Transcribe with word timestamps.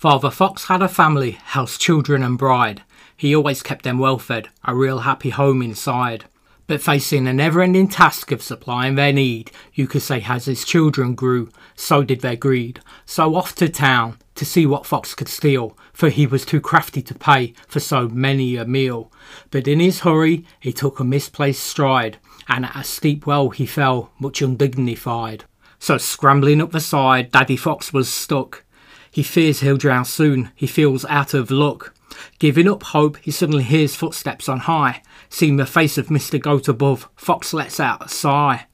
Father 0.00 0.30
Fox 0.30 0.64
had 0.64 0.80
a 0.80 0.88
family, 0.88 1.32
house, 1.32 1.76
children, 1.76 2.22
and 2.22 2.38
bride. 2.38 2.80
He 3.14 3.36
always 3.36 3.62
kept 3.62 3.84
them 3.84 3.98
well 3.98 4.18
fed, 4.18 4.48
a 4.64 4.74
real 4.74 5.00
happy 5.00 5.28
home 5.28 5.60
inside. 5.60 6.24
But 6.66 6.80
facing 6.80 7.28
a 7.28 7.34
never 7.34 7.60
ending 7.60 7.86
task 7.86 8.32
of 8.32 8.40
supplying 8.40 8.94
their 8.94 9.12
need, 9.12 9.50
you 9.74 9.86
could 9.86 10.00
say 10.00 10.24
as 10.26 10.46
his 10.46 10.64
children 10.64 11.14
grew, 11.14 11.50
so 11.74 12.02
did 12.02 12.22
their 12.22 12.34
greed. 12.34 12.80
So 13.04 13.34
off 13.34 13.54
to 13.56 13.68
town 13.68 14.16
to 14.36 14.46
see 14.46 14.64
what 14.64 14.86
Fox 14.86 15.14
could 15.14 15.28
steal, 15.28 15.76
for 15.92 16.08
he 16.08 16.26
was 16.26 16.46
too 16.46 16.62
crafty 16.62 17.02
to 17.02 17.14
pay 17.14 17.52
for 17.68 17.80
so 17.80 18.08
many 18.08 18.56
a 18.56 18.64
meal. 18.64 19.12
But 19.50 19.68
in 19.68 19.80
his 19.80 20.00
hurry, 20.00 20.46
he 20.60 20.72
took 20.72 20.98
a 20.98 21.04
misplaced 21.04 21.62
stride, 21.62 22.16
and 22.48 22.64
at 22.64 22.74
a 22.74 22.84
steep 22.84 23.26
well 23.26 23.50
he 23.50 23.66
fell, 23.66 24.12
much 24.18 24.40
undignified. 24.40 25.44
So 25.78 25.98
scrambling 25.98 26.62
up 26.62 26.72
the 26.72 26.80
side, 26.80 27.30
Daddy 27.32 27.58
Fox 27.58 27.92
was 27.92 28.10
stuck. 28.10 28.64
He 29.10 29.22
fears 29.22 29.60
he'll 29.60 29.76
drown 29.76 30.04
soon, 30.04 30.52
he 30.54 30.66
feels 30.66 31.04
out 31.06 31.34
of 31.34 31.50
luck. 31.50 31.94
Giving 32.38 32.68
up 32.68 32.82
hope, 32.82 33.16
he 33.18 33.30
suddenly 33.30 33.64
hears 33.64 33.96
footsteps 33.96 34.48
on 34.48 34.60
high. 34.60 35.02
Seeing 35.28 35.56
the 35.56 35.66
face 35.66 35.98
of 35.98 36.08
Mr. 36.08 36.40
Goat 36.40 36.68
above, 36.68 37.08
Fox 37.16 37.52
lets 37.52 37.80
out 37.80 38.04
a 38.04 38.08
sigh. 38.08 38.66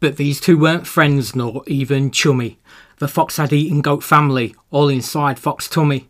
But 0.00 0.16
these 0.16 0.40
two 0.40 0.58
weren't 0.58 0.86
friends 0.86 1.36
nor 1.36 1.62
even 1.66 2.10
chummy. 2.10 2.58
The 2.98 3.08
fox 3.08 3.36
had 3.36 3.52
eaten 3.52 3.80
goat 3.80 4.02
family, 4.02 4.54
all 4.70 4.88
inside 4.88 5.38
Fox 5.38 5.68
tummy. 5.68 6.08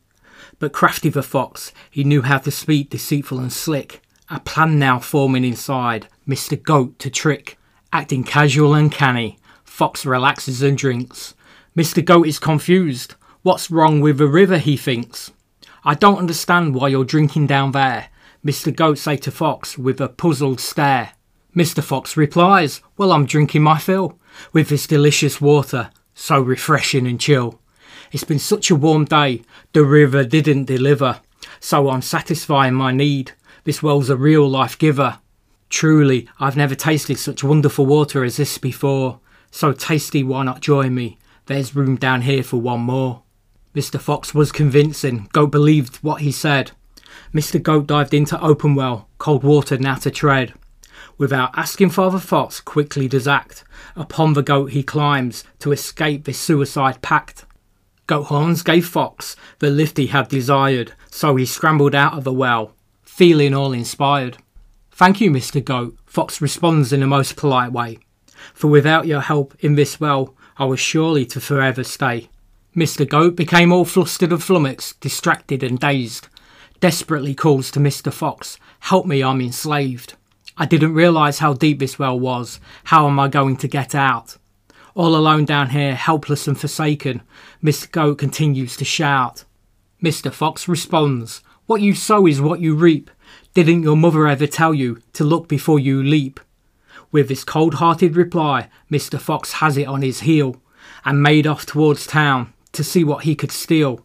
But 0.59 0.73
crafty 0.73 1.09
the 1.09 1.23
fox, 1.23 1.73
he 1.91 2.05
knew 2.05 2.23
how 2.23 2.39
to 2.39 2.51
speak 2.51 2.91
deceitful 2.91 3.39
and 3.39 3.53
slick. 3.53 4.03
A 4.29 4.41
plan 4.41 4.79
now 4.79 4.99
forming 4.99 5.45
inside, 5.45 6.09
Mr. 6.29 6.61
Goat 6.61 6.99
to 7.01 7.11
trick. 7.11 7.59
Acting 7.93 8.23
casual 8.23 8.75
and 8.75 8.93
canny, 8.93 9.39
Fox 9.65 10.07
relaxes 10.07 10.63
and 10.63 10.79
drinks. 10.79 11.35
Mr. 11.77 12.05
Goat 12.05 12.27
is 12.27 12.39
confused. 12.39 13.15
What's 13.43 13.71
wrong 13.71 14.03
with 14.03 14.19
the 14.19 14.27
river, 14.27 14.59
he 14.59 14.77
thinks. 14.77 15.33
I 15.83 15.95
don't 15.95 16.19
understand 16.19 16.75
why 16.75 16.89
you're 16.89 17.07
drinking 17.07 17.47
down 17.47 17.73
there, 17.73 18.11
Mr. 18.45 18.75
Goat 18.75 18.99
say 18.99 19.17
to 19.17 19.31
Fox 19.31 19.79
with 19.79 19.99
a 19.99 20.11
puzzled 20.11 20.61
stare. 20.61 21.13
Mr. 21.57 21.83
Fox 21.83 22.19
replies, 22.19 22.83
Well, 22.99 23.13
I'm 23.13 23.25
drinking 23.25 23.63
my 23.63 23.79
fill 23.79 24.19
with 24.53 24.69
this 24.69 24.87
delicious 24.87 25.41
water, 25.41 25.91
so 26.13 26.39
refreshing 26.39 27.07
and 27.07 27.19
chill. 27.19 27.59
It's 28.13 28.25
been 28.25 28.39
such 28.39 28.71
a 28.71 28.77
warm 28.77 29.07
day, 29.07 29.41
the 29.73 29.85
river 29.85 30.23
didn't 30.23 30.67
deliver, 30.67 31.23
so 31.61 31.89
I'm 31.89 32.03
satisfying 32.03 32.75
my 32.75 32.93
need. 32.93 33.33
This 33.65 33.83
well's 33.83 34.11
a 34.11 34.19
real 34.19 34.47
life 34.47 34.79
giver. 34.79 35.19
Truly, 35.71 36.29
I've 36.39 36.59
never 36.59 36.75
tasted 36.75 37.19
such 37.19 37.43
wonderful 37.43 37.87
water 37.87 38.23
as 38.23 38.37
this 38.37 38.59
before. 38.59 39.21
So 39.51 39.73
tasty, 39.73 40.23
why 40.23 40.43
not 40.43 40.61
join 40.61 40.95
me? 40.95 41.19
There's 41.47 41.75
room 41.75 41.97
down 41.97 42.21
here 42.23 42.43
for 42.43 42.61
one 42.61 42.81
more. 42.81 43.23
Mr. 43.75 44.01
Fox 44.01 44.35
was 44.35 44.53
convincing. 44.53 45.29
Goat 45.33 45.51
believed 45.53 45.97
what 45.97 46.23
he 46.23 46.33
said. 46.33 46.73
Mr. 47.33 47.63
Goat 47.63 47.87
dived 47.87 48.13
into 48.13 48.41
open 48.41 48.75
well, 48.75 49.09
cold 49.19 49.45
water 49.45 49.79
now 49.79 49.95
to 49.97 50.11
tread. 50.11 50.55
Without 51.19 51.57
asking 51.57 51.91
Father 51.91 52.19
Fox, 52.19 52.61
quickly 52.61 53.07
does 53.07 53.29
act. 53.29 53.63
Upon 53.95 54.33
the 54.33 54.43
goat 54.43 54.73
he 54.73 54.83
climbs 54.83 55.45
to 55.61 55.71
escape 55.71 56.25
this 56.25 56.39
suicide 56.39 57.03
pact. 57.03 57.45
Goat 58.07 58.25
horns 58.25 58.63
gave 58.63 58.89
Fox 58.89 59.37
the 59.61 59.71
lift 59.71 59.99
he 59.99 60.09
had 60.09 60.29
desired, 60.29 60.95
so 61.11 61.37
he 61.37 61.47
scrambled 61.47 61.95
out 61.95 62.15
of 62.15 62.25
the 62.25 62.33
well, 62.33 62.75
feeling 63.03 63.55
all 63.55 63.73
inspired. 63.73 64.39
Thank 64.91 65.21
you, 65.21 65.31
Mr. 65.31 65.65
Goat, 65.65 65.97
Fox 66.07 66.41
responds 66.41 66.93
in 66.93 67.03
a 67.03 67.07
most 67.07 67.37
polite 67.37 67.71
way. 67.71 67.99
For 68.53 68.69
without 68.69 69.07
your 69.07 69.21
help 69.21 69.55
in 69.61 69.75
this 69.77 70.01
well, 70.01 70.35
I 70.57 70.65
was 70.65 70.81
surely 70.81 71.25
to 71.27 71.41
forever 71.41 71.85
stay. 71.85 72.31
Mr. 72.75 73.09
Goat 73.09 73.35
became 73.35 73.73
all 73.73 73.85
flustered 73.85 74.31
and 74.31 74.43
flummoxed, 74.43 75.01
distracted 75.01 75.65
and 75.65 75.81
dazed. 75.81 76.29
Desperately 76.79 77.35
calls 77.35 77.69
to 77.73 77.81
Mr. 77.81 78.13
Fox, 78.13 78.59
Help 78.81 79.07
me, 79.07 79.25
I'm 79.25 79.41
enslaved. 79.41 80.15
I 80.57 80.67
didn't 80.67 80.95
realise 80.95 81.41
how 81.41 81.53
deep 81.53 81.81
this 81.81 81.99
well 81.99 82.19
was. 82.19 82.61
How 82.85 83.09
am 83.09 83.19
I 83.19 83.27
going 83.27 83.57
to 83.59 83.69
get 83.69 83.95
out? 83.95 84.37
All 84.95 85.17
alone 85.17 85.47
down 85.47 85.71
here, 85.71 85.97
helpless 85.97 86.47
and 86.47 86.59
forsaken, 86.59 87.23
Mr. 87.63 87.91
Goat 87.91 88.19
continues 88.19 88.77
to 88.77 88.85
shout. 88.85 89.45
Mr. 90.03 90.33
Fox 90.33 90.69
responds, 90.69 91.43
What 91.67 91.81
you 91.81 91.95
sow 91.95 92.27
is 92.27 92.41
what 92.41 92.61
you 92.61 92.77
reap. 92.77 93.11
Didn't 93.53 93.83
your 93.83 93.97
mother 93.97 94.29
ever 94.29 94.47
tell 94.47 94.75
you 94.75 95.03
to 95.15 95.25
look 95.25 95.49
before 95.49 95.81
you 95.81 96.03
leap? 96.03 96.39
With 97.11 97.27
this 97.29 97.43
cold 97.43 97.75
hearted 97.75 98.15
reply, 98.15 98.69
Mr. 98.89 99.21
Fox 99.21 99.55
has 99.55 99.77
it 99.77 99.89
on 99.89 100.03
his 100.03 100.21
heel 100.21 100.63
and 101.05 101.21
made 101.21 101.49
off 101.49 101.67
towards 101.67 102.07
town 102.07 102.53
to 102.73 102.85
see 102.85 103.05
what 103.05 103.25
he 103.25 103.35
could 103.35 103.53
steal. 103.53 104.05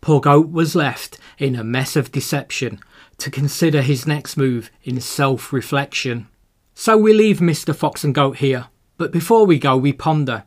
Poor 0.00 0.20
Goat 0.20 0.50
was 0.50 0.74
left 0.74 1.18
in 1.38 1.56
a 1.56 1.64
mess 1.64 1.96
of 1.96 2.12
deception 2.12 2.80
to 3.18 3.30
consider 3.30 3.82
his 3.82 4.06
next 4.06 4.36
move 4.36 4.70
in 4.84 5.00
self 5.00 5.52
reflection. 5.52 6.28
So 6.74 6.96
we 6.96 7.12
leave 7.12 7.38
Mr. 7.38 7.74
Fox 7.74 8.04
and 8.04 8.14
Goat 8.14 8.36
here, 8.36 8.66
but 8.96 9.12
before 9.12 9.44
we 9.44 9.58
go, 9.58 9.76
we 9.76 9.92
ponder 9.92 10.44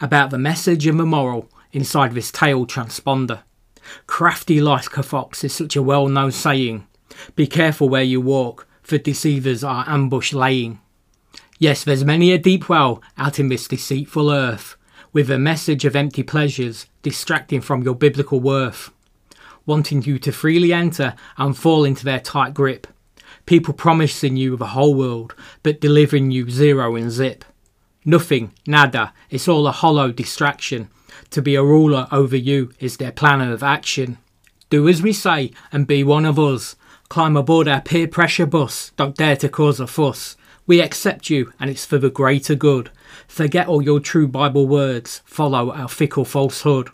about 0.00 0.30
the 0.30 0.38
message 0.38 0.86
and 0.86 0.98
the 0.98 1.06
moral 1.06 1.48
inside 1.72 2.12
this 2.12 2.32
tale 2.32 2.66
transponder. 2.66 3.42
Crafty 4.06 4.60
like 4.60 4.96
a 4.96 5.02
fox 5.02 5.44
is 5.44 5.54
such 5.54 5.76
a 5.76 5.82
well 5.82 6.08
known 6.08 6.32
saying. 6.32 6.86
Be 7.36 7.46
careful 7.46 7.88
where 7.88 8.02
you 8.02 8.20
walk, 8.20 8.66
for 8.82 8.98
deceivers 8.98 9.64
are 9.64 9.84
ambush 9.88 10.32
laying. 10.32 10.80
Yes, 11.58 11.84
there's 11.84 12.04
many 12.04 12.32
a 12.32 12.38
deep 12.38 12.68
well 12.68 13.02
out 13.16 13.38
in 13.38 13.48
this 13.48 13.66
deceitful 13.66 14.30
earth, 14.30 14.76
with 15.12 15.30
a 15.30 15.38
message 15.38 15.84
of 15.84 15.96
empty 15.96 16.22
pleasures 16.22 16.86
distracting 17.02 17.60
from 17.60 17.82
your 17.82 17.94
biblical 17.94 18.40
worth, 18.40 18.90
wanting 19.66 20.02
you 20.02 20.18
to 20.18 20.32
freely 20.32 20.72
enter 20.72 21.14
and 21.36 21.56
fall 21.56 21.84
into 21.84 22.04
their 22.04 22.20
tight 22.20 22.54
grip. 22.54 22.86
People 23.46 23.74
promising 23.74 24.36
you 24.36 24.56
the 24.56 24.68
whole 24.68 24.94
world, 24.94 25.34
but 25.62 25.80
delivering 25.80 26.30
you 26.30 26.50
zero 26.50 26.96
and 26.96 27.10
zip. 27.10 27.44
Nothing, 28.04 28.52
nada, 28.66 29.12
it's 29.30 29.48
all 29.48 29.66
a 29.66 29.72
hollow 29.72 30.12
distraction. 30.12 30.88
To 31.30 31.42
be 31.42 31.54
a 31.54 31.62
ruler 31.62 32.08
over 32.12 32.36
you 32.36 32.72
is 32.80 32.96
their 32.96 33.12
plan 33.12 33.40
of 33.40 33.62
action. 33.62 34.18
Do 34.70 34.88
as 34.88 35.02
we 35.02 35.12
say 35.12 35.52
and 35.72 35.86
be 35.86 36.04
one 36.04 36.24
of 36.24 36.38
us. 36.38 36.76
Climb 37.08 37.36
aboard 37.36 37.68
our 37.68 37.80
peer 37.80 38.06
pressure 38.06 38.46
bus, 38.46 38.92
don't 38.96 39.16
dare 39.16 39.36
to 39.36 39.48
cause 39.48 39.80
a 39.80 39.86
fuss. 39.86 40.36
We 40.66 40.82
accept 40.82 41.30
you 41.30 41.52
and 41.58 41.70
it's 41.70 41.86
for 41.86 41.96
the 41.96 42.10
greater 42.10 42.54
good. 42.54 42.90
Forget 43.26 43.68
all 43.68 43.82
your 43.82 44.00
true 44.00 44.28
Bible 44.28 44.66
words, 44.66 45.22
follow 45.24 45.72
our 45.72 45.88
fickle 45.88 46.24
falsehood. 46.24 46.90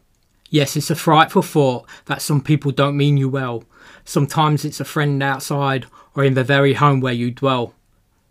Yes, 0.51 0.77
it's 0.77 0.91
a 0.91 0.95
frightful 0.95 1.43
thought 1.43 1.89
that 2.05 2.23
some 2.23 2.41
people 2.41 2.71
don't 2.71 2.97
mean 2.97 3.17
you 3.17 3.29
well. 3.29 3.65
Sometimes 4.05 4.65
it's 4.65 4.81
a 4.81 4.85
friend 4.85 5.23
outside 5.23 5.87
or 6.15 6.25
in 6.25 6.35
the 6.35 6.45
very 6.45 6.75
home 6.75 7.01
where 7.01 7.13
you 7.13 7.31
dwell. 7.31 7.75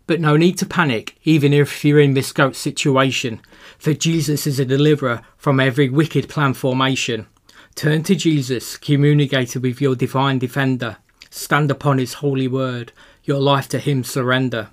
But 0.06 0.20
no 0.20 0.36
need 0.36 0.58
to 0.58 0.66
panic, 0.66 1.18
even 1.24 1.52
if 1.52 1.84
you're 1.84 2.00
in 2.00 2.14
this 2.14 2.32
goat 2.32 2.56
situation, 2.56 3.40
for 3.78 3.94
Jesus 3.94 4.46
is 4.46 4.58
a 4.58 4.64
deliverer 4.64 5.22
from 5.36 5.60
every 5.60 5.88
wicked 5.88 6.28
plan 6.28 6.54
formation. 6.54 7.26
Turn 7.74 8.02
to 8.04 8.14
Jesus, 8.14 8.76
communicate 8.76 9.56
with 9.56 9.80
your 9.80 9.96
divine 9.96 10.38
defender, 10.38 10.98
stand 11.30 11.70
upon 11.70 11.98
his 11.98 12.14
holy 12.14 12.46
word, 12.46 12.92
your 13.24 13.40
life 13.40 13.68
to 13.68 13.78
him 13.78 14.04
surrender. 14.04 14.70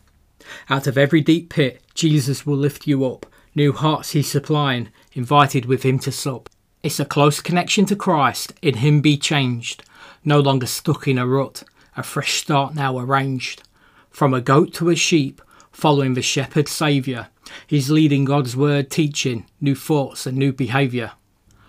Out 0.70 0.88
of 0.88 0.98
every 0.98 1.22
deep 1.22 1.50
pit, 1.50 1.82
Jesus 1.94 2.46
will 2.46 2.58
lift 2.58 2.88
you 2.88 3.06
up. 3.06 3.26
New 3.54 3.74
hearts 3.74 4.12
he's 4.12 4.32
supplying, 4.32 4.90
invited 5.14 5.66
with 5.66 5.84
him 5.84 6.00
to 6.00 6.12
sup. 6.12 6.50
It's 6.84 7.00
a 7.00 7.06
close 7.06 7.42
connection 7.42 7.86
to 7.88 7.96
Christ, 7.96 8.54
in 8.62 8.78
him 8.78 9.02
be 9.02 9.18
changed. 9.18 9.84
No 10.24 10.40
longer 10.40 10.66
stuck 10.66 11.08
in 11.08 11.18
a 11.18 11.28
rut, 11.28 11.64
a 11.96 12.04
fresh 12.04 12.42
start 12.42 12.74
now 12.74 12.98
arranged. 12.98 13.64
From 14.10 14.34
a 14.34 14.42
goat 14.42 14.74
to 14.76 14.90
a 14.90 14.96
sheep, 14.96 15.42
following 15.72 16.14
the 16.14 16.22
shepherd 16.22 16.68
saviour, 16.68 17.28
he's 17.68 17.90
leading 17.90 18.26
God's 18.26 18.56
word 18.56 18.90
teaching, 18.90 19.46
new 19.60 19.76
thoughts 19.76 20.26
and 20.26 20.38
new 20.38 20.54
behaviour. 20.54 21.12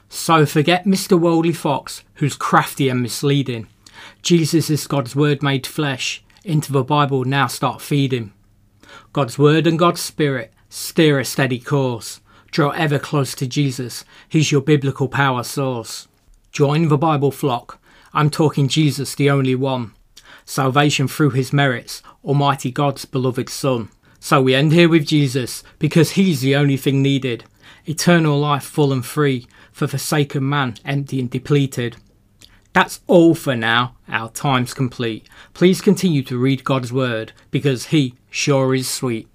So 0.09 0.45
forget 0.47 0.85
Mr. 0.85 1.19
Worldly 1.19 1.53
Fox, 1.53 2.05
who's 2.15 2.37
crafty 2.37 2.89
and 2.89 3.03
misleading. 3.03 3.69
Jesus 4.23 4.71
is 4.71 4.87
God's 4.87 5.17
word 5.17 5.43
made 5.43 5.67
flesh. 5.67 6.23
Into 6.45 6.73
the 6.73 6.85
Bible 6.85 7.25
now 7.25 7.47
start 7.47 7.81
feeding. 7.81 8.33
God's 9.13 9.39
word 9.39 9.67
and 9.67 9.79
God's 9.79 10.01
spirit 10.01 10.55
steer 10.71 11.19
a 11.19 11.25
steady 11.25 11.59
course. 11.59 12.21
Draw 12.51 12.71
ever 12.71 12.99
close 12.99 13.35
to 13.35 13.47
Jesus. 13.47 14.07
He's 14.27 14.51
your 14.51 14.63
biblical 14.63 15.07
power 15.07 15.43
source. 15.43 16.09
Join 16.51 16.89
the 16.89 16.97
Bible 16.97 17.31
flock. 17.31 17.79
I'm 18.15 18.31
talking 18.31 18.69
Jesus, 18.69 19.15
the 19.15 19.29
only 19.29 19.55
one. 19.55 19.93
Salvation 20.47 21.09
through 21.09 21.31
his 21.31 21.53
merits, 21.53 22.03
Almighty 22.25 22.71
God's 22.71 23.05
beloved 23.05 23.51
Son. 23.51 23.91
So 24.19 24.41
we 24.41 24.55
end 24.55 24.73
here 24.73 24.89
with 24.89 25.07
Jesus 25.07 25.63
because 25.79 26.13
he's 26.13 26.41
the 26.41 26.57
only 26.57 26.79
thing 26.79 27.03
needed. 27.03 27.45
Eternal 27.85 28.39
life 28.39 28.65
full 28.65 28.93
and 28.93 29.05
free 29.05 29.47
for 29.73 29.87
forsaken 29.87 30.49
man 30.49 30.77
empty 30.85 31.21
and 31.21 31.31
depleted. 31.31 31.97
That's 32.73 33.01
all 33.07 33.35
for 33.35 33.55
now. 33.55 33.97
Our 34.09 34.31
time's 34.31 34.75
complete. 34.75 35.29
Please 35.53 35.81
continue 35.81 36.23
to 36.23 36.39
read 36.39 36.65
God's 36.65 36.93
word 36.93 37.33
because 37.51 37.87
He 37.87 38.15
sure 38.31 38.75
is 38.75 38.89
sweet. 38.89 39.29